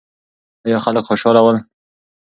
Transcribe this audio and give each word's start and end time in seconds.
ایا 0.65 0.77
خلک 0.85 1.03
خوشاله 1.09 1.41
ول؟ 1.43 1.57